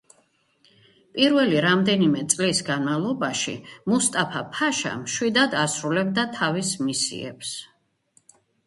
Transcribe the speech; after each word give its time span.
პირველი 1.17 1.59
რამდენიმე 1.65 2.23
წლის 2.35 2.63
განმავლობაში 2.71 3.55
მუსტაფა-ფაშა 3.95 4.95
მშვიდად 5.05 5.57
ასრულებდა 5.67 6.29
თავის 6.41 6.75
მისიებს. 6.89 7.59